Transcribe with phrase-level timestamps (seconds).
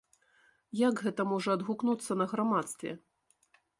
[0.79, 2.91] Як гэта можа адгукнуцца на грамадстве?